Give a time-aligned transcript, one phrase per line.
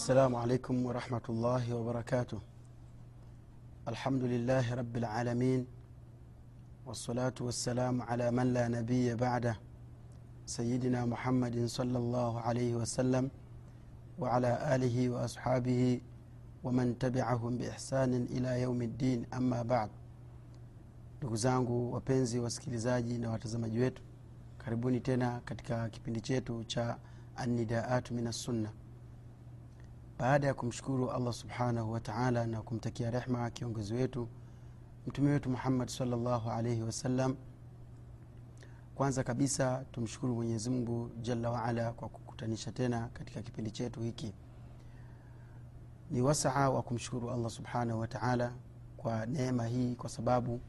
[0.00, 2.39] السلام عليكم ورحمة الله وبركاته
[3.87, 5.61] الحمد لله رب العالمين
[6.85, 9.55] والصلاة والسلام على من لا نبي بعده
[10.45, 13.25] سيدنا محمد صلى الله عليه وسلم
[14.19, 16.01] وعلى آله وأصحابه
[16.63, 19.89] ومن تبعهم بإحسان إلى يوم الدين أما بعد
[21.21, 24.01] ndugu zangu wapenzi wasikilizaji na watazamaji wetu
[24.57, 26.97] karibuni tena katika kipindi chetu cha
[27.35, 28.69] anidaatu min assunna
[30.21, 34.27] baada ya kumshukuru allah subhanahu wataala na kumtakia rehma kiongozi wetu
[35.07, 37.35] mtume wetu muhammad salllahu alaihi wasallam
[38.95, 44.33] kwanza kabisa tumshukuru mwenyezi mungu jalla waala kwa kukutanisha tena katika kipindi chetu hiki.
[46.11, 48.53] Ni wasaa wa kumshukuru allah subhanahu wataala
[48.97, 50.61] kwa neema hii kwa sababu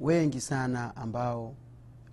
[0.00, 1.54] wengi sana ambao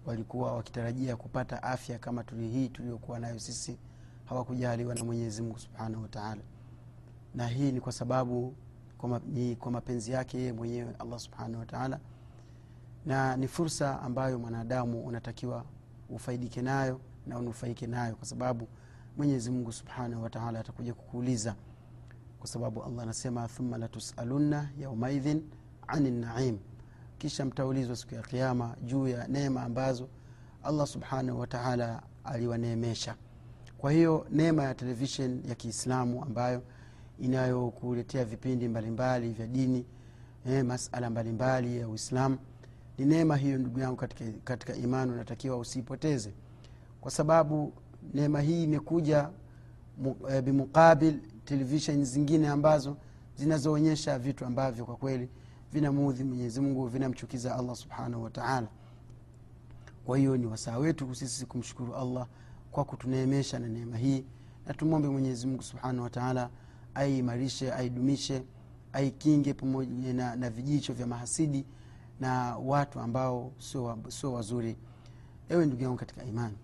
[0.05, 3.77] walikuwa wakitarajia kupata afya kama tuli hii tuliokuwa nayo sisi
[4.25, 6.41] hawakujaliwa na mwenyezi mungu subhanahu wataala
[7.35, 8.55] na hii ni kwa sababu
[9.25, 11.99] ni kwa mapenzi yake yeye mwenyewe allah subhanahu wataala
[13.05, 15.65] na ni fursa ambayo mwanadamu unatakiwa
[16.09, 18.67] ufaidike nayo na unufaike nayo kwa sababu
[19.17, 21.55] mwenyezi mungu subhanahu wataala atakuja kukuuliza
[22.39, 25.43] kwa sababu allah anasema thumma latusalunna yaumaidhin
[25.87, 26.59] ani naim.
[27.17, 30.09] Kisha mtaulizwa siku ya kiama juu ya neema ambazo
[30.63, 33.15] allah subhanahu wataala aliwaneemesha
[33.83, 36.63] kwa hiyo neema ya televishen ya kiislamu ambayo
[37.19, 39.85] inayokuletea vipindi mbalimbali vya dini
[40.47, 42.37] eh, masala mbalimbali ya uislamu
[42.97, 46.33] ni neema hiyo ndugu yangu katika, katika imani unatakiwa usiipoteze.
[47.01, 47.73] Kwa sababu
[48.13, 49.29] neema hii imekuja
[50.29, 52.97] e, bimuqabil televishen zingine ambazo
[53.37, 55.29] zinazoonyesha vitu ambavyo kwa kweli
[55.73, 58.67] vinamuudhi mwenyezimungu vinamchukiza allah subhanahu wataala
[60.05, 62.27] kwa hiyo ni wasaa wetu sisi kumshukuru allah
[62.73, 64.25] kwa kutuneemesha na neema hii.
[64.67, 66.49] Na tumwombe mwenyezimungu subhanahu wataala
[66.95, 68.43] aiimarishe aidumishe
[68.93, 71.65] aikinge pamoja na, na vijicho vya mahasidi
[72.19, 74.77] na watu ambao sio sio wazuri.
[75.49, 76.55] Ewe ndugu yangu katika imani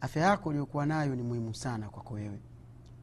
[0.00, 2.38] afya yako uliokuwa nayo ni muhimu sana kwako wewe.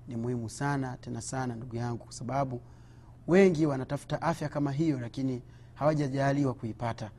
[0.07, 2.61] Ni muhimu sana tena sana ndugu yangu kwa sababu
[3.27, 5.41] wengi wanatafuta afya kama hiyo lakini
[5.73, 7.11] hawajajaliwa kuipata.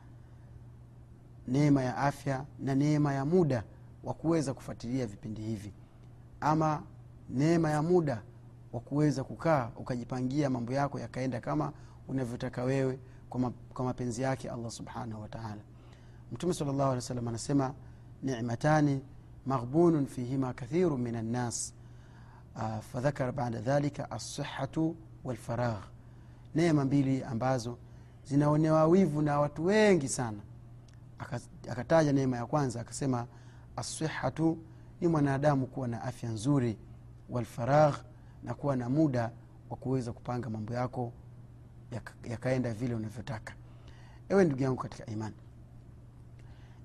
[1.48, 3.64] Neema ya afya na neema ya muda
[4.04, 5.72] wa kuweza kufuatilia vipindi hivi.
[6.40, 6.82] Ama
[7.30, 8.22] neema ya muda
[8.72, 11.72] wa kuweza kukaa ukajipangia mambo yako yakaenda kama
[12.08, 12.98] unavyotaka wewe
[13.74, 15.60] kwa mapenzi yake allah subhanahu wataala
[16.32, 17.74] mtume sal llahu alih wa anasema
[18.22, 19.00] nimatani
[19.46, 21.74] maghbunun fihima kathiru min annas
[22.56, 25.82] uh, fadhakara bada dhalika alsihatu walfaragh.
[26.54, 27.78] Neema mbili ambazo
[28.24, 30.38] zinaonewa wivu na watu wengi sana.
[31.68, 33.26] Akataja neema ya kwanza akasema
[33.80, 34.58] assihatu
[35.00, 36.78] ni mwanadamu kuwa na afya nzuri
[37.30, 37.94] walfaragh
[38.44, 39.30] na kuwa na muda
[39.70, 41.12] wa kuweza kupanga mambo yako
[42.24, 43.54] yakaenda yaka vile unavyotaka.
[44.28, 45.34] Ewe ndugu yangu katika imani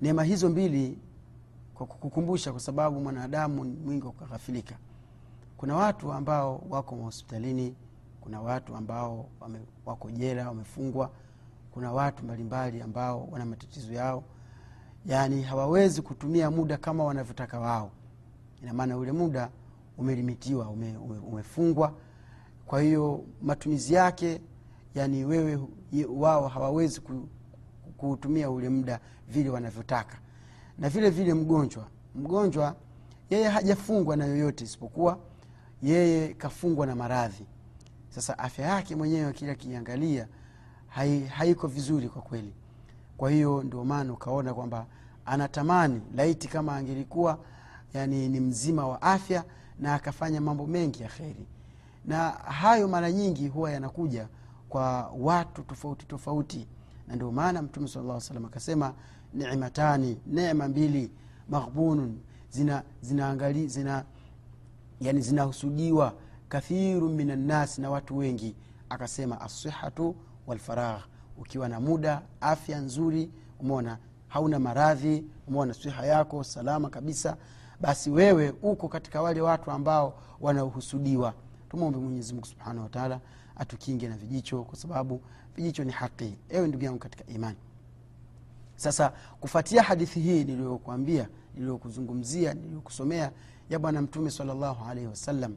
[0.01, 0.97] neema hizo mbili
[1.73, 4.75] kwa kukukumbusha kwa sababu mwanadamu mwingi wa kughafilika.
[5.57, 7.75] Kuna watu ambao wako mahospitalini
[8.21, 11.11] kuna watu ambao wame, wako jela wamefungwa
[11.71, 14.23] kuna watu mbalimbali ambao wana matatizo yao
[15.05, 17.91] yaani hawawezi kutumia muda kama wanavyotaka wao.
[18.63, 19.49] Inamaana ule muda
[19.97, 21.93] umelimitiwa ume, ume, umefungwa.
[22.65, 24.41] Kwa hiyo matumizi yake
[24.95, 25.59] yani wewe
[26.09, 27.01] wao hawawezi
[27.97, 30.17] kuutumia ule muda vile wanavyotaka.
[30.79, 31.87] Na vile vile mgonjwa.
[32.15, 32.75] Mgonjwa
[33.29, 35.19] yeye hajafungwa na yoyote isipokuwa
[35.83, 37.45] yeye kafungwa na maradhi.
[38.09, 40.27] Sasa afya yake mwenyewe kila akiangalia
[40.87, 42.53] hai, haiko vizuri kwa kweli.
[43.17, 44.85] Kwa hiyo ndio maana ukaona kwamba
[45.25, 47.39] anatamani laiti kama angelikuwa
[47.93, 49.43] yani ni mzima wa afya
[49.79, 51.45] na akafanya mambo mengi ya kheri.
[52.05, 54.27] Na hayo mara nyingi huwa yanakuja
[54.69, 56.67] kwa watu tofauti tofauti.
[57.07, 58.93] Na ndio maana mtume sala salam akasema
[59.33, 61.11] nimatani nema mbili
[61.49, 62.19] maghbunun.
[62.49, 64.03] Zina zinaangali zina
[65.01, 66.13] yani zinahusudiwa
[66.49, 68.55] kathiru min annasi na watu wengi.
[68.89, 70.15] Akasema assihatu
[70.47, 71.01] walfaragh
[71.37, 73.97] ukiwa na muda afya nzuri umeona
[74.35, 77.37] hauna maradhi umeona siha yako salama kabisa
[77.81, 81.33] basi wewe uko katika wale watu ambao wanaohusudiwa.
[81.69, 83.19] Tumwombe mwenyezimungu subhanahu wataala
[83.55, 85.21] atukinge na vijicho kwa sababu
[85.55, 86.35] vijicho ni haki.
[86.49, 87.57] Ewe ndugu yangu katika imani.
[88.75, 93.31] Sasa kufuatia hadithi hii niliyokuambia niliyokuzungumzia niliyokusomea
[93.69, 95.55] ya bwana mtume salllahu alaihi wasallam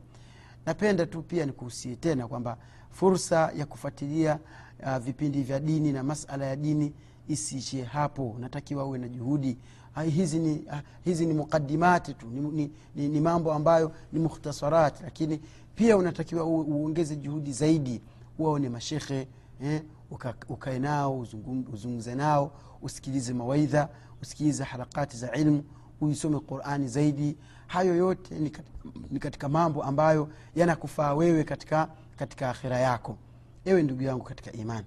[0.66, 2.56] napenda tu pia nikuhusie tena kwamba
[2.90, 4.38] fursa ya kufuatilia
[4.82, 6.92] uh, vipindi vya dini na masala ya dini
[7.28, 8.36] isiishie hapo.
[8.38, 9.58] Natakiwa uwe na juhudi.
[10.14, 10.64] Hizi ni,
[11.04, 12.26] hizi ni mukadimati tu.
[12.26, 15.40] Ni, ni, ni, ni mambo ambayo ni mukhtasarati lakini
[15.74, 18.00] pia unatakiwa uongeze juhudi zaidi.
[18.38, 19.28] Waone mashekhe
[19.62, 19.82] eh,
[20.48, 21.18] ukae nao
[21.72, 22.52] uzungumze nao
[22.82, 23.88] usikilize mawaidha
[24.22, 25.64] usikilize harakati za ilmu
[26.00, 27.36] uisome qurani zaidi.
[27.66, 28.78] Hayo yote ni katika,
[29.10, 33.16] ni katika mambo ambayo yanakufaa wewe katika, katika akhira yako.
[33.64, 34.86] Ewe ndugu yangu katika imani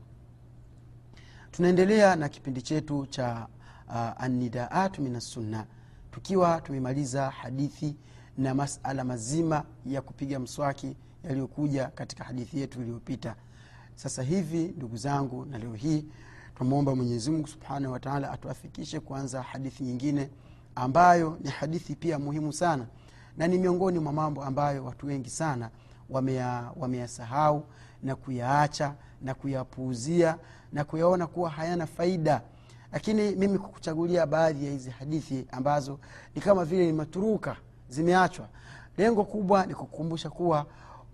[1.51, 3.48] tunaendelea na kipindi chetu cha
[3.88, 5.65] uh, anidaatu min assunna
[6.12, 7.95] tukiwa tumemaliza hadithi
[8.38, 13.36] na masala mazima ya kupiga mswaki yaliyokuja katika hadithi yetu iliyopita.
[13.95, 16.06] Sasa hivi ndugu zangu na leo hii
[16.56, 20.30] tunamwomba mwenyezimungu subhanahu wataala atuafikishe kuanza hadithi nyingine
[20.75, 22.86] ambayo ni hadithi pia muhimu sana
[23.38, 25.69] na ni miongoni mwa mambo ambayo watu wengi sana
[26.75, 27.63] wameyasahau wame
[28.03, 30.38] na kuyaacha na kuyapuuzia
[30.74, 32.42] na kuyaona kuwa hayana faida.
[32.92, 36.00] Lakini mimi kukuchagulia baadhi ya hizi hadithi ambazo
[36.36, 37.56] ni kama vile ni maturuka
[37.89, 38.48] zimeachwa.
[38.98, 40.65] Lengo kubwa ni kukumbusha kuwa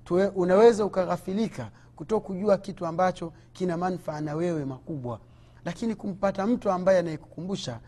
[0.06, 5.19] tuwe, unaweza ukaghafilika kuto kujua kitu ambacho kina manfaa na wewe makubwa.
[5.66, 7.80] Lakini kumpata mtu ambaye anayekukumbusha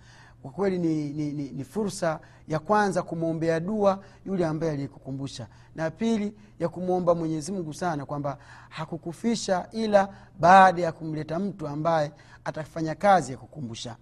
[0.42, 5.92] kwa kweli ni, ni, ni, ni fursa ya kwanza kumwombea dua yule ambaye aliyekukumbusha na
[5.92, 8.38] pili ya kumwomba mwenyezimngu sana kwamba
[8.70, 12.12] hakukufisha ila baada ya kumleta mtu ambaye
[12.46, 13.96] atafanya kazi ya kukumbusha.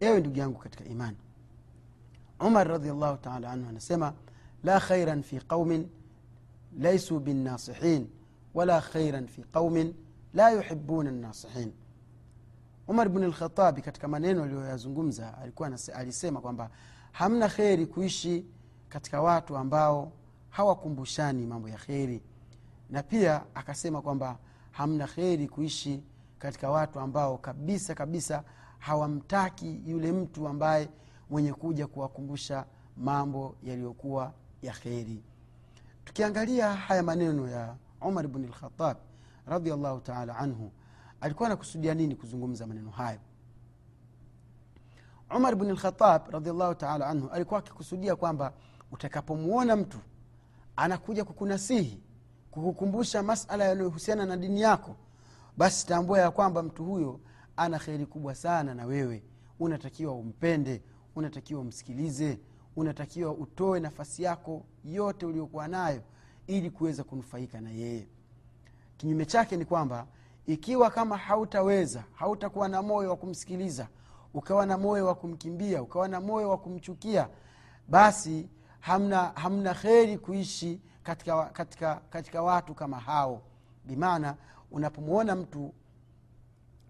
[0.00, 1.16] Ewe ndugu yangu katika imani.
[2.40, 4.12] Umar radiallahu taala anhu anasema
[4.64, 5.88] la khairan fi qaumin
[6.78, 8.08] laisu binnasihin
[8.54, 9.94] wala khairan fi qaumin
[10.34, 11.72] la yuhibuna nnasihin
[12.90, 16.70] umar bn lkhatabi katika maneno aliyoyazungumza alikuwa alisema kwamba
[17.12, 18.46] hamna kheri kuishi
[18.88, 20.12] katika watu ambao
[20.48, 22.22] hawakumbushani mambo ya kheri.
[22.90, 24.38] Na pia akasema kwamba
[24.70, 26.02] hamna kheri kuishi
[26.38, 28.44] katika watu ambao kabisa kabisa
[28.78, 30.88] hawamtaki yule mtu ambaye
[31.30, 32.64] mwenye kuja kuwakumbusha
[32.96, 34.32] mambo yaliyokuwa
[34.62, 35.22] ya kheri.
[36.04, 38.96] Tukiangalia haya maneno ya umar bni lkhatab
[39.46, 40.72] radiallahu taala anhu
[41.20, 43.18] alikuwa anakusudia nini kuzungumza maneno hayo?
[45.36, 48.52] Umar bni lkhatab radiallahu taala anhu alikuwa akikusudia kwamba
[48.92, 49.98] utakapomwona mtu
[50.76, 52.02] anakuja kukunasihi
[52.50, 54.96] kukukumbusha masala yanayohusiana na dini yako
[55.56, 57.20] basi tambua ya kwamba mtu huyo
[57.56, 59.22] ana kheri kubwa sana na wewe.
[59.60, 60.82] Unatakiwa umpende
[61.16, 62.38] unatakiwa umsikilize
[62.76, 66.02] unatakiwa utoe nafasi yako yote uliokuwa nayo
[66.46, 68.08] ili kuweza kunufaika na yeye.
[68.96, 70.06] Kinyume chake ni kwamba
[70.52, 73.88] ikiwa kama hautaweza hautakuwa na moyo wa kumsikiliza
[74.34, 77.28] ukawa na moyo wa kumkimbia ukawa na moyo wa kumchukia
[77.88, 78.48] basi
[78.80, 83.42] hamna, hamna kheri kuishi katika, katika, katika watu kama hao.
[83.84, 84.36] Bimaana
[84.70, 85.74] unapomwona mtu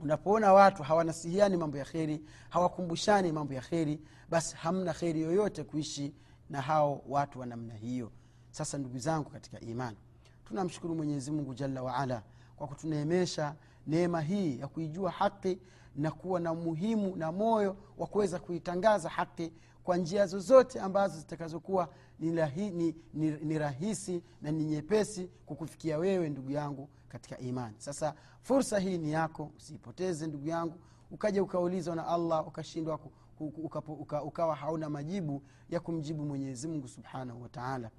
[0.01, 6.15] unapoona watu hawanasihiani mambo ya kheri hawakumbushani mambo ya kheri basi hamna kheri yoyote kuishi
[6.51, 8.13] na hao watu wa namna hiyo.
[8.51, 9.97] Sasa ndugu zangu katika imani
[10.45, 12.23] tunamshukuru mwenyezi mungu jalla waala
[12.61, 13.55] kwa kutuneemesha
[13.87, 15.59] neema hii ya kuijua haki
[15.97, 19.53] na kuwa na umuhimu na moyo wa kuweza kuitangaza haki
[19.85, 26.29] kwa njia zozote ambazo zitakazokuwa ni, ni, ni, ni rahisi na ni nyepesi kukufikia wewe
[26.29, 27.75] ndugu yangu katika imani.
[27.79, 30.75] Sasa fursa hii ni yako usiipoteze ndugu yangu.
[31.11, 33.01] Ukaja ukaulizwa na allah ukashindwa
[33.41, 37.91] uka, uka, ukawa hauna majibu ya kumjibu mwenyezi mungu subhanahu wataala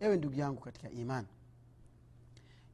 [0.00, 1.28] ewe ndugu yangu katika imani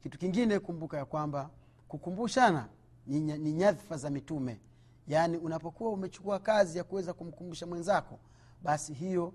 [0.05, 1.49] kitu kingine kumbuka ya kwamba
[1.87, 2.69] kukumbushana
[3.07, 3.21] ni,
[3.53, 4.61] nyadhfa za mitume.
[5.07, 8.19] Yaani unapokuwa umechukua kazi ya kuweza kumkumbusha mwenzako
[8.63, 9.33] basi hiyo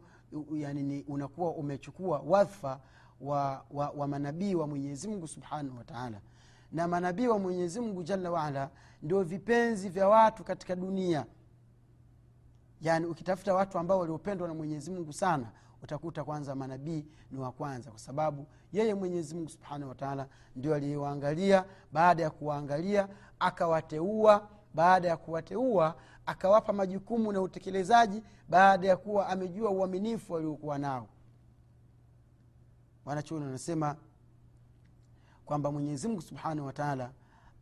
[0.53, 2.81] yani ni unakuwa umechukua wadhfa
[3.21, 6.21] wa, wa, wa manabii wa mwenyezimngu subhanahu wataala
[6.73, 8.71] na manabii wa mwenyezimngu jalla waala
[9.03, 11.27] ndio vipenzi vya watu katika dunia.
[12.81, 17.99] Yaani ukitafuta watu ambao waliopendwa na mwenyezimngu sana utakuta kwanza manabii ni wa kwanza kwa
[18.01, 21.65] sababu yeye mwenyezimungu subhanahu wataala ndio aliyewaangalia.
[21.93, 23.09] Baada ya kuwaangalia
[23.39, 24.49] akawateua.
[24.75, 25.95] Baada ya kuwateua
[26.27, 28.23] akawapa majukumu na utekelezaji.
[28.49, 31.09] Baada ya kuwa amejua uaminifu waliokuwa nao.
[33.05, 33.97] Wanachuoni wanasema
[35.45, 37.13] kwamba mwenyezimngu subhanahu wataala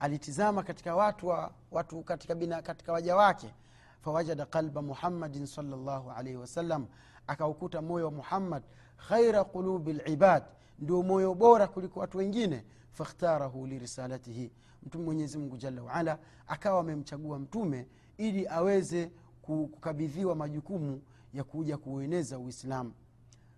[0.01, 3.55] alitizama katika watu, wa, watu katika, bina, katika waja wake.
[4.01, 6.87] Fawajada qalba muhammadin salllahu alaihi wasallam
[7.29, 8.63] akaukuta moyo wa muhammad
[9.09, 10.43] khaira qulubi libad
[10.79, 12.65] ndio moyo bora kuliko watu wengine.
[12.93, 19.11] Fakhtarahu lirisalatihi mtume mwenyezi mungu jalla waala akawa amemchagua mtume ili aweze
[19.43, 21.03] kukabidhiwa majukumu
[21.35, 22.93] ya kuja kuueneza uislamu.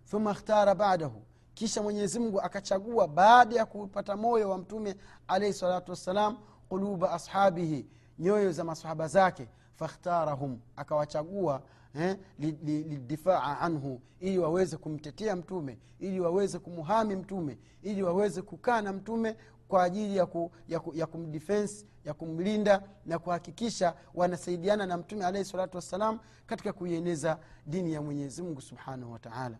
[0.09, 1.21] Thumma ikhtara badahu
[1.53, 4.95] kisha mwenyezi mungu akachagua baada ya kupata moyo wa mtume
[5.27, 6.37] alaihi salatu wassalam
[6.69, 7.87] quluba ashabihi
[8.19, 9.47] nyoyo za masahaba zake.
[9.75, 11.61] Fakhtarahum akawachagua
[11.95, 18.41] eh, lidifaa li, li anhu ili waweze kumtetea mtume ili waweze kumuhami mtume ili waweze
[18.41, 19.35] kukaa na mtume
[19.67, 25.25] kwa ajili ya, ku, ya, ku, ya kumdifensi ya kumlinda na kuhakikisha wanasaidiana na mtume
[25.25, 29.57] alaihi salatu wassalam katika kuieneza dini ya mwenyezi mungu subhanahu wataala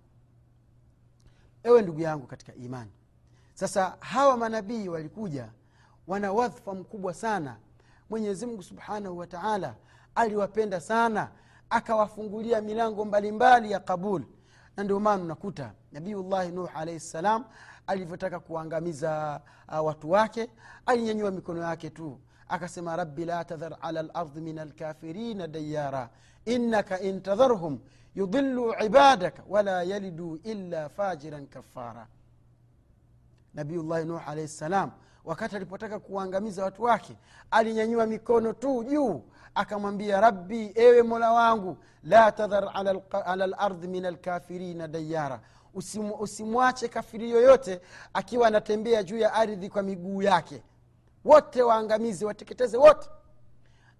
[1.64, 2.92] ewe ndugu yangu katika imani
[3.54, 5.52] sasa hawa manabii walikuja
[6.08, 7.58] wana wadhfa mkubwa sana.
[8.10, 9.76] Mwenyezi mungu subhanahu wataala
[10.16, 11.32] aliwapenda sana
[11.72, 14.24] akawafungulia milango mbalimbali ya kabul.
[14.78, 17.46] Na ndio maana unakuta nabiullahi nuh alaihi ssalam
[17.88, 20.50] alivyotaka kuangamiza uh, watu wake
[20.86, 22.20] alinyanyua mikono yake tu.
[22.48, 26.10] Akasema rabi la tadhar ala lardi min alkafirina dayara.
[26.46, 27.80] Innaka in tadharhum
[28.16, 32.08] yudhilu ibadaka wala yalidu illa fajiran kafara
[33.54, 34.92] nabiullahi nuh alaihi ssalam
[35.26, 37.18] wakati alipotaka kuwaangamiza watu wake
[37.52, 39.24] alinyanyua mikono tu juu
[39.56, 42.72] akamwambia rabbi ewe mola wangu la tadhar
[43.26, 45.40] ala lardhi min alkafirina dayara.
[45.74, 47.82] Usim, usimwache kafiri yoyote
[48.14, 50.64] akiwa anatembea juu ya ardhi kwa miguu yake.
[51.26, 53.10] Wote waangamizi wateketeze wote.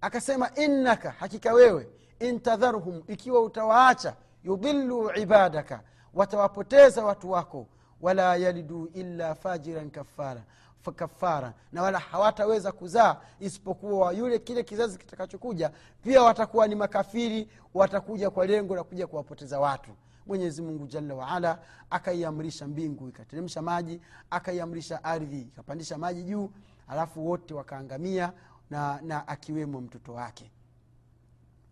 [0.00, 1.88] Akasema innaka hakika wewe
[2.20, 5.80] intadharhum ikiwa utawaacha yudhilu ibadaka
[6.14, 7.66] watawapoteza watu wako.
[8.00, 10.42] Wala yalidu illa fajiran kafara
[10.90, 15.70] kafara na wala hawataweza kuzaa isipokuwa yule kile kizazi kitakachokuja
[16.02, 19.90] pia watakuwa ni makafiri watakuja kwa lengo la kuja kuwapoteza watu.
[20.26, 21.58] Mwenyezi mungu jalla waala
[21.90, 26.50] akaiamrisha mbingu ikateremsha maji akaiamrisha ardhi ikapandisha maji juu
[26.88, 28.32] alafu wote wakaangamia
[28.70, 30.50] na, na akiwemo mtoto wake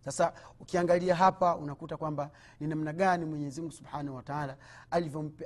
[0.05, 2.29] sasa ukiangalia hapa unakuta kwamba
[2.59, 4.57] ni namna gani mwenyezimungu subhanahu wataala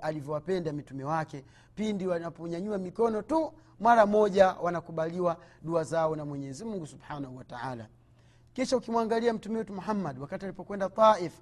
[0.02, 1.46] alivyowapenda mitume wake
[1.76, 7.88] pindi wanaponyanyua mikono tu mara moja wanakubaliwa dua zao na mwenyezimungu subhanahu wataala
[8.54, 11.34] kisha ukimwangalia mtume wetu muhammad wakati alipokwenda taif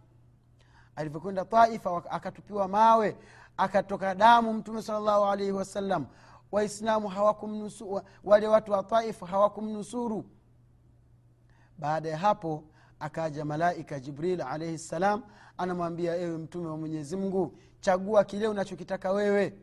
[0.95, 3.17] alivyokwenda taifa akatupiwa mawe
[3.57, 6.05] akatoka damu mtume salllahu alaihi wasallam
[6.51, 10.25] waislamu hawakumnusu wale watu wa taif hawakumnusuru.
[11.77, 12.63] Baada ya hapo
[13.03, 15.23] akaja malaika jibril alaihi ssalam
[15.57, 19.53] anamwambia ewe mtume wa mwenyezi mungu chagua kile unachokitaka wewe.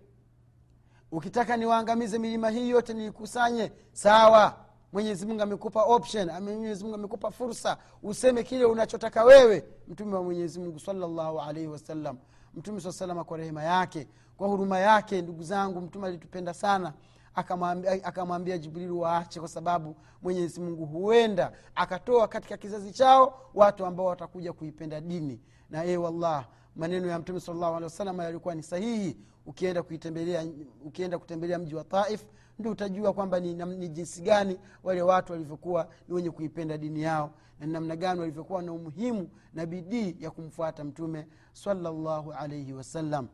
[1.12, 4.56] Ukitaka niwaangamize milima hii yote niikusanye sawa.
[4.92, 7.76] Mwenyezi mungu amekupa option mwenyezi mungu amekupa fursa.
[8.02, 12.18] Useme kile unachotaka wewe mtume wa mwenyezi mungu salllahu alaihi wasallam.
[12.54, 16.92] Mtume saa salama kwa rehema yake kwa huruma yake ndugu zangu mtume alitupenda sana
[17.34, 24.52] akamwambia jibrili waache kwa sababu mwenyezi mungu huenda akatoa katika kizazi chao watu ambao watakuja
[24.52, 25.40] kuipenda dini.
[25.70, 26.46] Na e wallah
[26.76, 29.16] maneno ya mtume salllahu alehi wasallam yalikuwa ni sahihi.
[29.46, 30.46] Ukienda kuitembelea
[30.84, 32.24] ukienda kutembelea mji wa taif
[32.58, 37.30] ndio utajua kwamba ni, ni jinsi gani wale watu walivyokuwa ni wenye kuipenda dini yao
[37.60, 43.28] na namna gani walivyokuwa na umuhimu na bidii ya kumfuata mtume salllahu alaihi wasallam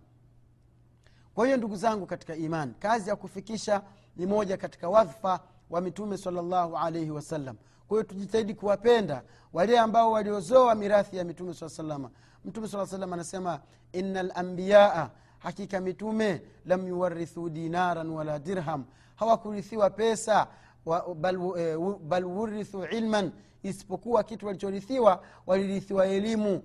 [1.37, 3.83] kwa hiyo ndugu zangu katika iman kazi ya kufikisha
[4.17, 5.41] ni moja katika wadhfa
[5.71, 7.57] wa mitume salllahu alaihi wasallam
[7.89, 12.11] kwa hiyo tujitahidi kuwapenda wale ambao waliozoa mirathi ya mitume saa salama
[12.45, 13.61] mtume saa salam anasema
[13.93, 18.85] ina lambiyaa hakika mitume lam yuwarithu dinaran wala dirham.
[19.17, 20.47] Hawakurithiwa pesa
[20.87, 26.63] wa, bal, e, bal wurithu ilman isipokuwa kitu walichorithiwa walirithiwa elimu.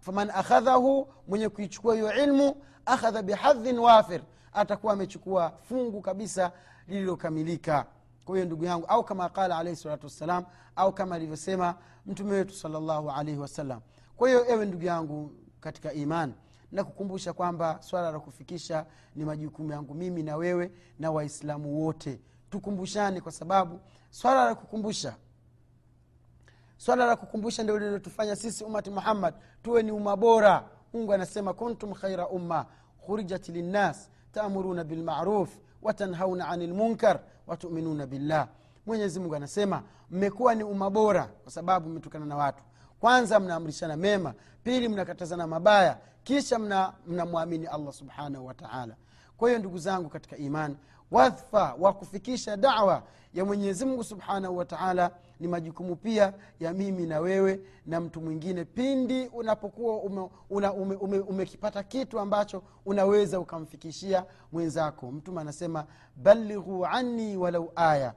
[0.00, 2.56] Faman akhadhahu mwenye kuichukua hiyo ilmu
[2.88, 4.20] akhadha bihadhin wafir
[4.52, 6.52] atakuwa amechukua fungu kabisa
[6.88, 7.86] lililokamilika.
[8.24, 10.44] Kwa hiyo ndugu yangu au kama qala alaihi salatu wassalam
[10.76, 11.74] au kama alivyosema
[12.06, 13.80] mtume wetu salllahu alaihi wasallam.
[14.16, 15.30] Kwa hiyo ewe ndugu yangu
[15.60, 16.32] katika iman
[16.72, 22.20] na kukumbusha kwamba swala la kufikisha ni majukumu yangu mimi na wewe na waislamu wote.
[22.50, 23.80] Tukumbushane kwa sababu
[24.10, 25.16] swala la kukumbusha
[26.76, 31.94] swala la kukumbusha ndio lilotufanya sisi umati muhammad tuwe ni uma bora mungu anasema kuntum
[31.94, 32.66] khaira umma
[33.06, 38.48] khurijat linnas taamuruna bilmaruf watanhauna ani lmunkar watuminuna billah.
[38.86, 42.62] Mwenyezi mungu anasema mmekuwa ni umma bora kwa sababu mmetokana na watu.
[43.00, 46.58] Kwanza mnaamrishana mema pili mnakatazana mabaya kisha
[47.06, 48.96] mnamwamini mna allah subhanahu wataala
[49.36, 50.76] kwa hiyo ndugu zangu katika imani
[51.10, 53.02] wadhfa wa kufikisha dawa
[53.34, 58.64] ya mwenyezi mungu subhanahu wataala ni majukumu pia ya mimi na wewe na mtu mwingine.
[58.64, 61.46] Pindi unapokuwa umekipata ume, ume, ume
[61.88, 65.12] kitu ambacho unaweza ukamfikishia mwenzako.
[65.12, 68.14] Mtume anasema balighu anni walau aya.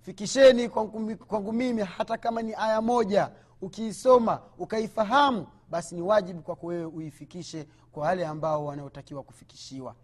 [0.00, 3.30] Fikisheni kwangu, kwangu mimi hata kama ni aya moja.
[3.60, 9.94] Ukiisoma ukaifahamu basi ni wajibu kwako wewe uifikishe kwa wale ambao wanaotakiwa kufikishiwa.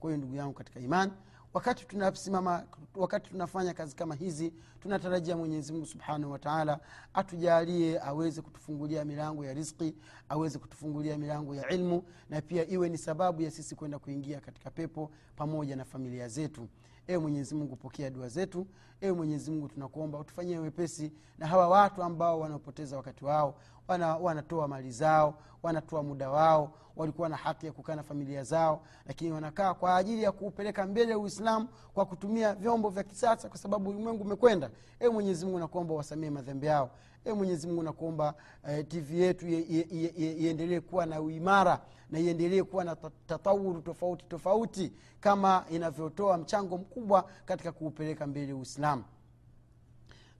[0.00, 1.12] Kwa hiyo ndugu yangu katika imani
[1.56, 6.80] wakati tunasimama wakati tunafanya kazi kama hizi tunatarajia mwenyezi mungu subhanahu wataala
[7.14, 9.94] atujalie aweze kutufungulia milango ya riski
[10.28, 14.70] aweze kutufungulia milango ya ilmu na pia iwe ni sababu ya sisi kwenda kuingia katika
[14.70, 16.68] pepo pamoja na familia zetu.
[17.06, 18.66] Ewe mwenyezi mungu pokea dua zetu.
[19.00, 23.54] Ewe mwenyezi mungu tunakuomba utufanyie wepesi na hawa watu ambao wanaopoteza wakati wao
[23.88, 28.82] wana, wanatoa mali zao wanatoa muda wao walikuwa na haki ya kukaa na familia zao
[29.06, 33.90] lakini wanakaa kwa ajili ya kuupeleka mbele uislamu kwa kutumia vyombo vya kisasa kwa sababu
[33.90, 34.70] ulimwengu umekwenda.
[35.00, 36.90] E mwenyezi mungu nakuomba wasamie madhambi yao.
[37.24, 38.34] E mwenyezi mungu nakuomba
[38.68, 45.64] eh, tv yetu iendelee kuwa na uimara na iendelee kuwa na tatawuru tofauti tofauti kama
[45.70, 49.04] inavyotoa mchango mkubwa katika kuupeleka mbele uislamu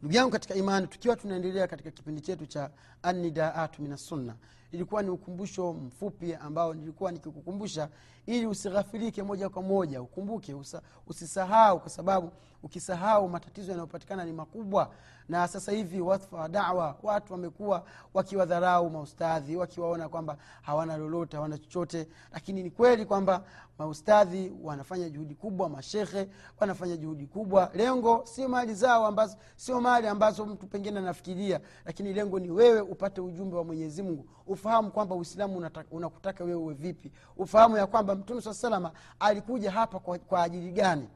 [0.03, 2.71] ndugu yangu katika imani tukiwa tunaendelea katika kipindi chetu cha
[3.03, 4.35] anidaatu minassunna
[4.73, 7.89] ilikuwa ni ukumbusho mfupi ambao nilikuwa nikikukumbusha
[8.27, 10.03] ili usighafirike moja kwa moja.
[10.03, 12.31] Ukumbuke usa, usisahau kwa sababu
[12.63, 14.91] ukisahau matatizo yanayopatikana ni makubwa.
[15.29, 21.59] Na sasa hivi wadfa wa dawa watu wamekuwa wakiwadharau maustadhi wakiwaona kwamba hawana lolote hawana
[21.59, 22.09] chochote.
[22.33, 23.45] Lakini ni kweli kwamba
[23.79, 26.29] maustadhi wanafanya juhudi kubwa mashekhe
[26.61, 27.71] wanafanya juhudi kubwa.
[27.75, 32.81] Lengo sio mali zao ambazo sio mali ambazo mtu pengine anafikiria lakini lengo ni wewe
[32.81, 37.13] upate ujumbe wa mwenyezi mungu ufahamu kwamba uislamu unakutaka wewe vipi.
[37.37, 41.09] Ufahamu ya kwamba mtume saa salama alikuja hapa kwa, kwa ajili gani.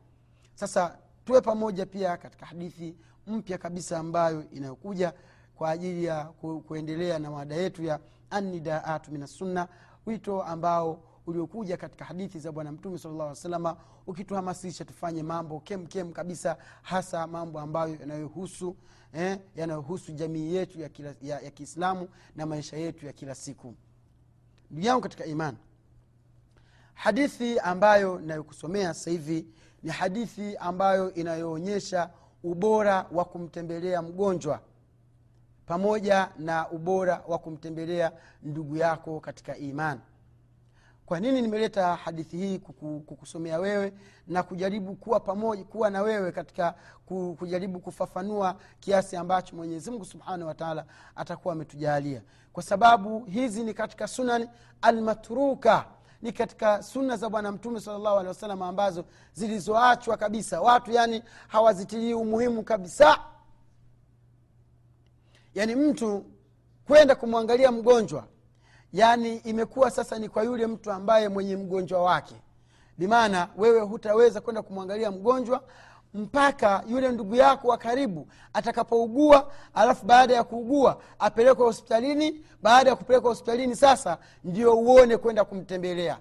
[0.55, 2.97] Sasa tuwe pamoja pia katika hadithi
[3.27, 5.13] mpya kabisa ambayo inayokuja
[5.55, 9.69] kwa ajili ya ku, kuendelea na mada yetu ya anidaatu minassunna
[10.07, 12.99] wito ambao uliokuja katika hadithi za bwana mtume
[13.35, 18.77] salama ukituhamasisha tufanye mambo kemkem kem kabisa hasa mambo ambayo yanayohusu
[19.13, 23.75] eh, yanayohusu jamii yetu ya, kila, ya, ya kiislamu na maisha yetu ya kila siku.
[24.71, 25.57] Ndugu yangu katika iman
[26.95, 29.47] hadithi ambayo inayokusomea sasa hivi
[29.83, 32.11] ni hadithi ambayo inayoonyesha
[32.43, 34.61] ubora wa kumtembelea mgonjwa
[35.67, 40.01] pamoja na ubora wa kumtembelea ndugu yako katika imani
[41.11, 43.93] kwa nini nimeleta hadithi hii kuku, kukusomea wewe
[44.27, 46.75] na kujaribu kuwa pamoja kuwa na wewe katika
[47.39, 50.85] kujaribu kufafanua kiasi ambacho mwenyezi mungu subhanahu wataala
[51.17, 52.23] atakuwa ametujalia.
[52.53, 54.49] Kwa sababu hizi ni katika sunan
[54.83, 55.85] almatruka
[56.23, 60.61] ni katika sunna za bwana mtume salllahu alehi wasallam ambazo zilizoachwa kabisa.
[60.61, 63.19] Watu yani hawazitilii umuhimu kabisa.
[65.55, 66.25] Yaani mtu
[66.87, 68.27] kwenda kumwangalia mgonjwa
[68.93, 72.35] yaani imekuwa sasa ni kwa yule mtu ambaye mwenye mgonjwa wake.
[72.99, 75.63] Bimaana wewe hutaweza kwenda kumwangalia mgonjwa
[76.15, 82.45] mpaka yule ndugu yako wa karibu atakapougua alafu baada ya kuugua apelekwe hospitalini.
[82.63, 86.19] Baada ya kupelekwa hospitalini sasa ndio uone kwenda kumtembelea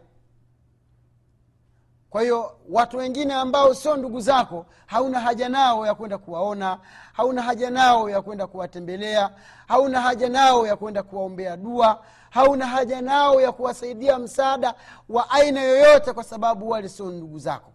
[2.09, 6.79] kwa hiyo watu wengine ambao sio ndugu zako hauna haja nao ya kwenda kuwaona
[7.13, 9.31] hauna haja nao ya kwenda kuwatembelea
[9.67, 14.73] hauna haja nao ya kwenda kuwaombea dua hauna haja nao ya kuwasaidia msaada
[15.09, 17.71] wa aina yoyote kwa sababu wale sio ndugu zako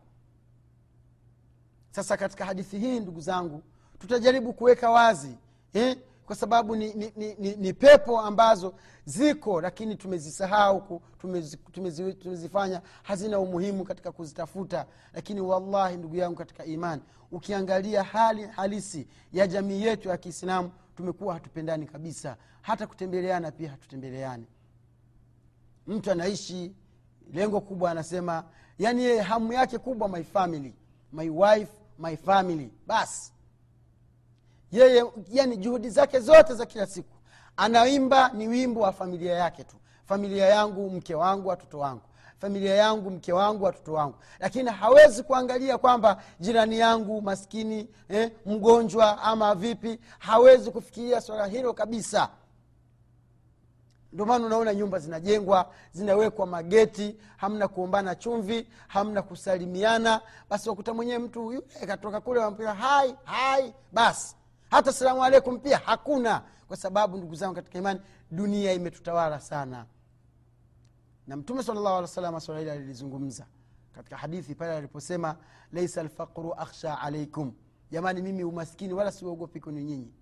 [1.91, 3.63] sasa katika hadithi hii ndugu zangu
[3.99, 5.39] tutajaribu kuweka wazi
[5.73, 5.97] eh?
[6.27, 12.83] Kwa sababu ni, ni, ni, ni, ni pepo ambazo ziko lakini tumezisahau tumezi, tumezi, tumezifanya
[13.03, 14.87] hazina umuhimu katika kuzitafuta.
[15.13, 21.35] Lakini wallahi ndugu yangu katika imani ukiangalia hali halisi ya jamii yetu ya kiislamu tumekuwa
[21.35, 22.37] hatupendani kabisa.
[22.63, 24.47] Hata kutembeleana pia hatutembeleani.
[25.87, 26.75] Mtu anaishi
[27.33, 28.45] lengo kubwa anasema
[28.79, 30.75] yani yeye hamu yake kubwa my family
[31.13, 32.71] my wife my family.
[32.87, 33.33] Basi
[34.75, 37.17] yeye yani juhudi zake zote za kila siku.
[37.57, 39.77] Anaimba ni wimbo wa familia yake tu.
[40.07, 42.03] Familia yangu mke wangu watoto wangu.
[42.39, 44.15] Familia yangu mke wangu watoto wangu.
[44.39, 51.73] Lakini hawezi kuangalia kwamba jirani yangu maskini eh, mgonjwa ama vipi hawezi kufikiria swala hilo
[51.73, 52.29] kabisa.
[54.13, 60.21] Ndio maana unaona nyumba zinajengwa zinawekwa mageti hamna kuombana chumvi hamna kusalimiana.
[60.51, 64.37] Basi wakuta mwenyewe mtu yule katoka kule wampia hai hai basi
[64.75, 66.43] hata salamu alaikum pia hakuna.
[66.69, 69.87] Kwa sababu ndugu zangu katika imani dunia imetutawala sana.
[71.27, 73.47] Na mtume salllahu swala hili alilizungumza
[73.93, 75.37] katika hadithi pale aliposema
[75.73, 77.53] laisa lfaqru akhsha alaikum
[77.91, 80.13] jamani mimi umaskini wala siuogopi kwenu nyinyi.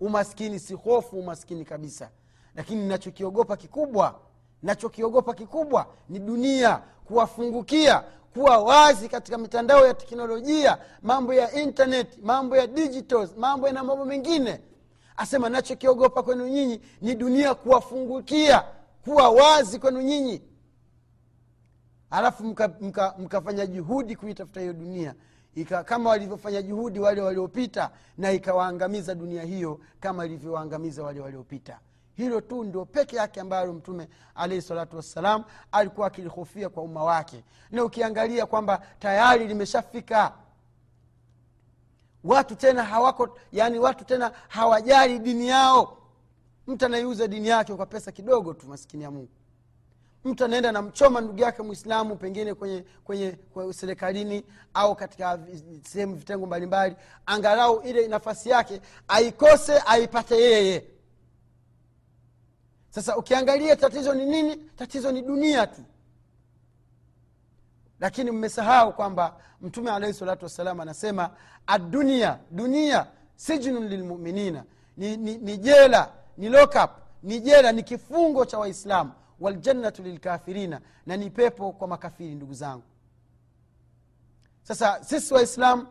[0.00, 2.10] Umaskini si hofu umaskini kabisa.
[2.54, 4.20] Lakini nachokiogopa kikubwa
[4.62, 12.56] nachokiogopa kikubwa ni dunia kuwafungukia kuwa wazi katika mitandao ya teknolojia mambo ya internet mambo
[12.56, 14.60] ya digitals mambo na mambo mengine.
[15.16, 18.64] Asema nachokiogopa kwenu nyinyi ni dunia kuwafungukia
[19.04, 20.42] kuwa wazi kwenu nyinyi.
[22.10, 25.14] Alafu mkafanya mka, mka, juhudi kuitafuta hiyo dunia.
[25.54, 31.78] Ika, kama walivyofanya juhudi wale waliopita na ikawaangamiza dunia hiyo kama ilivyowaangamiza wale waliopita
[32.20, 37.44] hilo tu ndio peke yake ambalo mtume alaihi salatu wassalam alikuwa akilihofia kwa umma wake.
[37.70, 40.32] Na ukiangalia kwamba tayari limeshafika.
[42.24, 45.96] Watu tena hawako yani watu tena hawajali dini yao.
[46.66, 49.28] Mtu anaiuza dini yake kwa pesa kidogo tu maskini ya mungu.
[50.24, 55.38] Mtu anaenda namchoma ndugu yake mwislamu pengine kwenye kwenye, kwenye serikalini au katika
[55.88, 60.84] sehemu vitengo mbalimbali angalau ile nafasi yake aikose aipate yeye
[62.90, 64.56] sasa ukiangalia tatizo ni nini?
[64.56, 65.82] Tatizo ni dunia tu.
[68.00, 71.30] Lakini mmesahau kwamba mtume alaihi salatu wassalam anasema
[71.66, 74.64] adunia dunia sijnun lilmuminina.
[74.96, 76.90] Ni, ni, ni jela ni lockup
[77.22, 79.12] ni jela ni kifungo cha waislamu.
[79.40, 82.82] Waljannatu lilkafirina na ni pepo kwa makafiri ndugu zangu.
[84.62, 85.86] Sasa sisi waislamu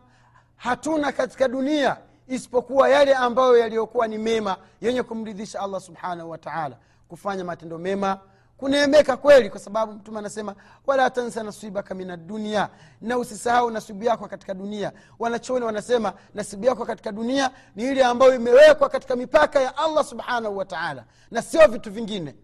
[0.56, 1.96] hatuna katika dunia
[2.28, 6.76] isipokuwa yale ambayo yaliyokuwa ni mema yenye kumridhisha allah subhanahu wataala
[7.10, 8.20] kufanya matendo mema
[8.56, 10.54] kuneemeka kweli kwa sababu mtume anasema
[10.86, 12.68] wala tansa nasibaka min adunia
[13.00, 14.92] na usisahau nasibu yako katika dunia.
[15.18, 20.56] Wanachoni wanasema nasibu yako katika dunia ni ile ambayo imewekwa katika mipaka ya allah subhanahu
[20.56, 22.34] wataala na sio vitu vingine.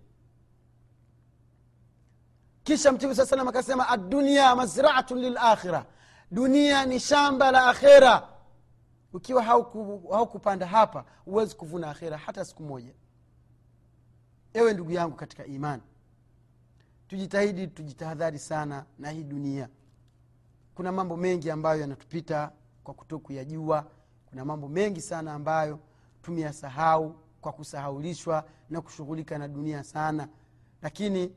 [2.64, 5.84] Kisha mtume saa salam akasema adunia mazraatun lilakhira
[6.30, 8.28] dunia ni shamba la akhera.
[9.12, 12.92] Ukiwa haukupanda hauku hapa huwezi kuvuna akhera hata siku moja
[14.56, 15.82] ewe ndugu yangu katika imani
[17.08, 19.68] tujitahidi tujitahadhari sana na hii dunia.
[20.74, 22.52] Kuna mambo mengi ambayo yanatupita
[22.84, 23.86] kwa kuto kuyajua
[24.26, 25.78] kuna mambo mengi sana ambayo
[26.22, 30.28] tumeyasahau kwa kusahaulishwa na kushughulika na dunia sana.
[30.82, 31.32] Lakini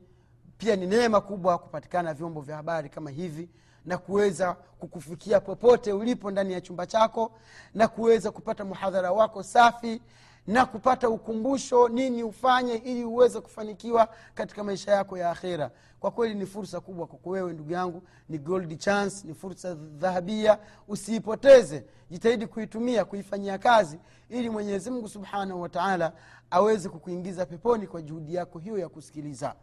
[0.58, 3.48] pia ni neema kubwa kupatikana vyombo vya habari kama hivi
[3.84, 7.32] na kuweza kukufikia popote ulipo ndani ya chumba chako
[7.74, 10.02] na kuweza kupata muhadhara wako safi
[10.46, 15.70] na kupata ukumbusho nini ufanye ili uweze kufanikiwa katika maisha yako ya akhera.
[16.00, 20.58] Kwa kweli ni fursa kubwa kwako wewe ndugu yangu ni gold chance ni fursa dhahabia.
[20.88, 23.98] Usiipoteze jitahidi kuitumia kuifanyia kazi
[24.28, 26.12] ili mwenyezi mungu subhanahu wataala
[26.50, 29.54] aweze kukuingiza peponi kwa juhudi yako hiyo ya kusikiliza.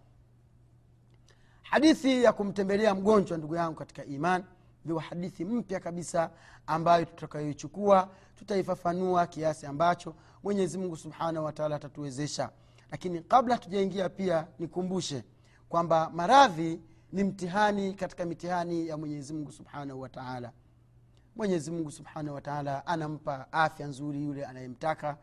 [1.61, 4.43] Hadithi ya kumtembelea mgonjwa ndugu yangu katika iman
[4.87, 6.29] ndio hadithi mpya kabisa
[6.67, 8.09] ambayo tutakayoichukua.
[8.35, 12.49] Tutaifafanua kiasi ambacho mwenyezi mungu subhanahu wataala atatuwezesha.
[12.91, 15.23] Lakini kabla tujaingia pia nikumbushe
[15.69, 20.51] kwamba maradhi ni mtihani katika mitihani ya mwenyezi mungu subhanahu wataala
[21.35, 25.17] mwenyezi mungu subhanahu wataala anampa afya nzuri yule anayemtaka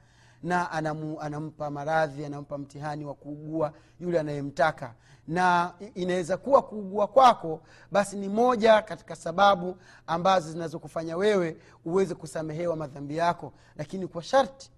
[0.45, 4.95] na anamu, anampa maradhi anampa mtihani wa kuugua yule anayemtaka.
[5.29, 7.61] Na inaweza kuwa kuugua kwako
[7.93, 9.77] basi ni moja katika sababu
[10.07, 13.53] ambazo zinazokufanya wewe uweze kusamehewa madhambi yako.
[13.77, 14.71] Lakini kwa sharti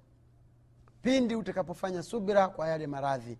[1.03, 3.39] pindi utakapofanya subira kwa yale maradhi.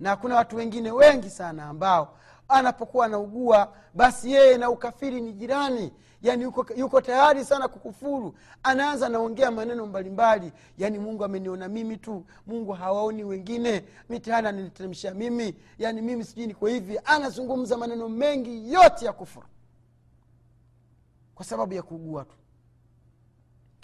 [0.00, 2.16] Na kuna watu wengine wengi sana ambao
[2.48, 5.92] anapokuwa anaugua basi yeye na ukafiri ni jirani
[6.26, 8.34] yani yuko, yuko tayari sana kukufuru.
[8.62, 10.52] Anaanza anaongea maneno mbalimbali.
[10.78, 12.24] Yani mungu ameniona mimi tu.
[12.46, 13.84] Mungu hawaoni wengine.
[14.08, 15.54] Mitihani ananitemsha mimi.
[15.78, 17.00] Yani mimi sijui niko hivi.
[17.04, 19.46] Anazungumza maneno mengi yote ya kufuru.
[21.34, 22.36] Kwa sababu ya kuugua tu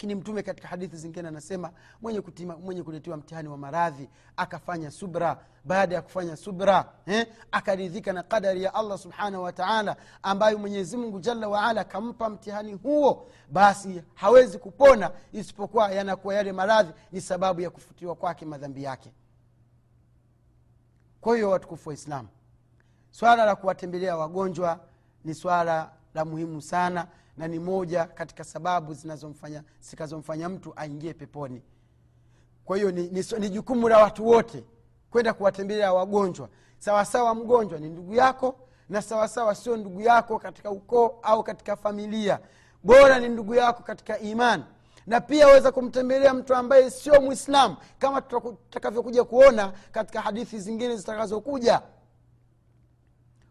[0.03, 5.37] lakini mtume katika hadithi zingine anasema mwenye, kutima, mwenye kuletewa mtihani wa maradhi akafanya subra.
[5.65, 11.47] Baada ya kufanya subra eh, akaridhika na qadari ya allah subhanahu wataala ambayo mwenyezimungu jalla
[11.47, 13.27] waala akampa mtihani huo.
[13.51, 19.11] Basi hawezi kupona isipokuwa yanakuwa yale maradhi ni sababu ya kufutiwa kwake madhambi yake.
[21.21, 22.27] Kwa hiyo watukufu wa islamu
[23.11, 24.79] swala la kuwatembelea wagonjwa
[25.25, 31.61] ni swala la muhimu sana na ni moja katika sababu zinazomfanya zikazomfanya mtu aingie peponi.
[32.65, 34.63] Kwa hiyo ni, ni, ni jukumu la watu wote
[35.11, 36.49] kwenda kuwatembelea wagonjwa.
[36.79, 38.55] Sawasawa mgonjwa ni ndugu yako
[38.89, 42.39] na sawasawa sio ndugu yako katika ukoo au katika familia.
[42.83, 44.63] Bora ni ndugu yako katika imani
[45.07, 51.81] na pia aweza kumtembelea mtu ambaye sio mwislamu kama tutakavyokuja kuona katika hadithi zingine zitakazokuja.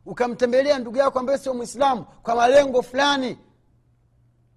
[0.07, 3.39] Ukamtembelea ndugu yako ambaye sio mwislamu kwa malengo fulani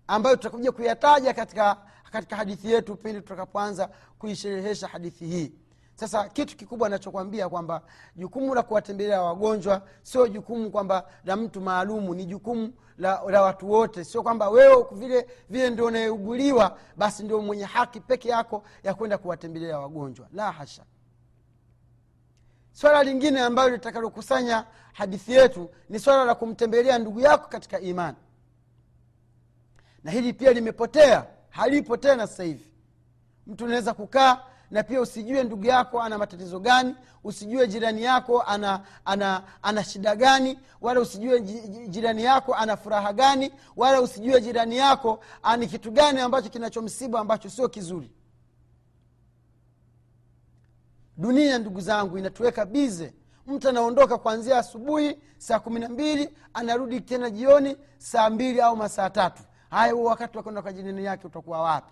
[0.08, 1.78] ambayo tutakuja kuyataja katika
[2.12, 3.90] katika hadithi yetu pindi tutakapoanza
[4.20, 5.52] kuisherehesha hadithi hii.
[5.96, 7.82] Sasa kitu kikubwa nachokwambia kwamba
[8.16, 13.72] jukumu la kuwatembelea wagonjwa sio jukumu kwamba la mtu maalumu ni jukumu la, la watu
[13.72, 14.04] wote.
[14.04, 19.18] Sio kwamba wewe vile vile ndio unayeuguliwa basi ndio mwenye haki peke yako ya kwenda
[19.18, 20.28] kuwatembelea wagonjwa.
[20.34, 20.84] La hasha.
[22.72, 28.18] Swala lingine ambayo litakalokusanya hadithi yetu ni swala la kumtembelea ndugu yako katika imani
[30.06, 32.72] na hili pia limepotea halipo tena sasa hivi.
[33.48, 38.82] Mtu unaweza kukaa na pia usijue ndugu yako ana matatizo gani usijue jirani yako ana
[39.06, 41.42] ana ana shida gani wala usijue
[41.90, 47.50] jirani yako ana furaha gani wala usijue jirani yako ani kitu gani ambacho kinachomsiba ambacho
[47.50, 48.12] sio kizuri.
[51.18, 53.14] Dunia ndugu zangu inatuweka bize.
[53.48, 59.10] Mtu anaondoka kuanzia asubuhi saa kumi na mbili anarudi tena jioni saa mbili au masaa
[59.10, 61.92] tatu haya huo wakati wakwenda kwa jirani yake utakuwa wapi?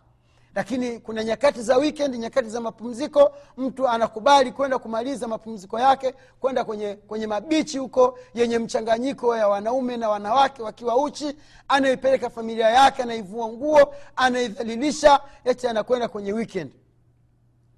[0.56, 6.64] Lakini kuna nyakati za weekend nyakati za mapumziko mtu anakubali kwenda kumaliza mapumziko yake kwenda
[6.64, 13.04] kwenye kwenye mabichi huko yenye mchanganyiko ya wanaume na wanawake wakiwa uchi anaipeleka familia yake
[13.04, 16.72] anaivua nguo anaidhalilisha eti anakwenda kwenye weekend.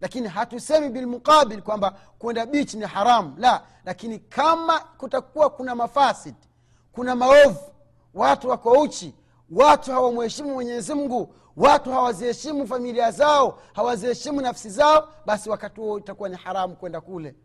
[0.01, 3.61] Lakini hatusemi bilmuqabil kwamba kwenda bichi ni haramu la.
[3.85, 6.35] Lakini kama kutakuwa kuna mafasid
[6.91, 7.59] kuna maovu
[8.13, 9.13] watu wako uchi
[9.51, 11.35] watu hawamheshimu mwenyezi mungu.
[11.57, 17.35] Watu hawaziheshimu familia zao hawaziheshimu nafsi zao basi wakati huo itakuwa ni haramu kwenda kule.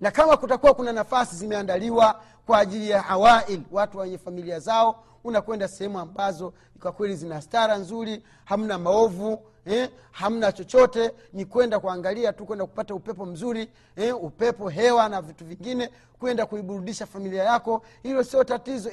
[0.00, 5.68] Na kama kutakuwa kuna nafasi zimeandaliwa kwa ajili ya hawail watu wenye familia zao unakwenda
[5.68, 12.32] sehemu ambazo kwa kweli zina stara nzuri hamna maovu eh, hamna chochote ni kwenda kuangalia
[12.32, 17.82] tu kwenda kupata upepo mzuri eh, upepo hewa na vitu vingine kwenda kuiburudisha familia yako.
[18.02, 18.90] Hilo sio tatizo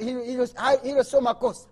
[0.82, 1.68] hilo, sio makosa.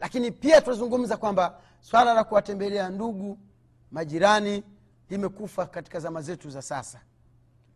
[0.00, 3.38] Lakini pia tunazungumza kwamba swala la kuwatembelea ndugu
[3.90, 4.62] majirani
[5.10, 7.00] limekufa katika zama zetu za sasa.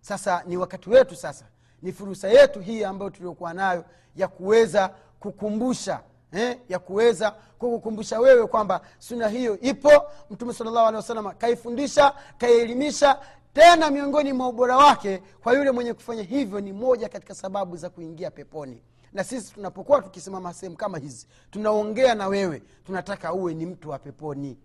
[0.00, 1.44] Sasa ni wakati wetu sasa.
[1.82, 3.84] Ni fursa yetu hii ambayo tuliokuwa nayo
[4.16, 4.88] ya kuweza
[5.20, 6.00] kukumbusha
[6.34, 9.90] eh, ya kuweza kukukumbusha wewe kwamba suna hiyo ipo.
[10.30, 13.18] Mtume salllahu alehi wasalama kaifundisha kaielimisha
[13.52, 17.90] tena miongoni mwa ubora wake kwa yule mwenye kufanya hivyo ni moja katika sababu za
[17.90, 18.82] kuingia peponi.
[19.12, 23.98] Na sisi tunapokuwa tukisimama sehemu kama hizi tunaongea na wewe tunataka uwe ni mtu wa
[23.98, 24.58] peponi.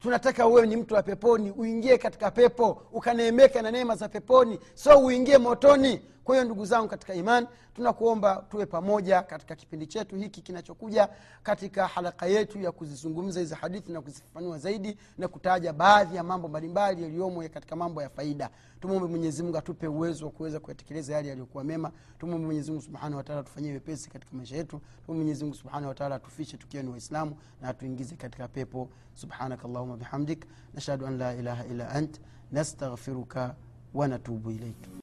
[0.00, 4.58] Tunataka uwe ni mtu wa peponi uingie katika pepo ukaneemeka na neema za peponi.
[4.74, 10.16] So uingie motoni kwa hiyo ndugu zangu katika iman tunakuomba tuwe pamoja katika kipindi chetu
[10.16, 11.08] hiki kinachokuja
[11.42, 16.48] katika halaka yetu ya kuzizungumza hizi hadithi na kuzifafanua zaidi na kutaja baadhi ya mambo
[16.48, 18.50] mbalimbali yaliyomo katika mambo ya faida.
[18.80, 21.92] Tumwombe mwenyezimungu atupe uwezo wa kuweza kuyatekeleza yale yaliyokuwa mema.
[22.18, 24.80] Tumwombe mwenyezimungu subhanahu wataala tufanyie wepesi katika maisha yetu.
[25.06, 28.88] Tumwombe mwenyezimungu subhanahu wataala atufishe tukiwa ni waislamu na atuingize katika pepo.
[29.14, 30.46] Subhanaka allahuma bihamdik.
[30.74, 32.20] Nashhadu an la ilaha illa ant.
[32.52, 33.54] Nastaghfiruka
[33.94, 35.00] wanatubu ilaik